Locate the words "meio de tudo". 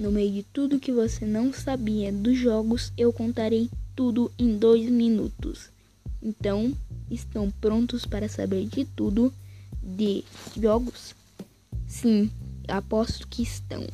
0.10-0.80